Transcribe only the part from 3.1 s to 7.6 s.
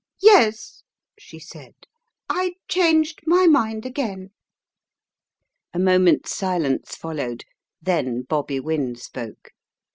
my mind again." A moment's silence followed,